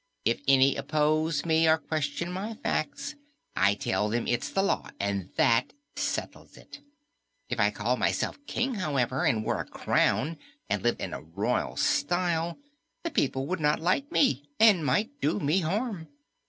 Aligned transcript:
If 0.25 0.41
any 0.47 0.77
oppose 0.77 1.45
me 1.45 1.67
or 1.69 1.77
question 1.77 2.31
my 2.31 2.57
acts, 2.65 3.13
I 3.55 3.75
tell 3.75 4.09
them 4.09 4.25
it's 4.27 4.49
the 4.49 4.63
law 4.63 4.89
and 4.99 5.29
that 5.35 5.73
settles 5.95 6.57
it. 6.57 6.79
If 7.49 7.59
I 7.59 7.69
called 7.69 7.99
myself 7.99 8.43
King, 8.47 8.73
however, 8.73 9.25
and 9.27 9.45
wore 9.45 9.61
a 9.61 9.67
crown 9.69 10.39
and 10.71 10.81
lived 10.81 11.01
in 11.01 11.11
royal 11.35 11.75
style, 11.77 12.57
the 13.03 13.11
people 13.11 13.45
would 13.45 13.59
not 13.59 13.79
like 13.79 14.11
me 14.11 14.49
and 14.59 14.83
might 14.83 15.21
do 15.21 15.39
me 15.39 15.59
harm. 15.59 16.07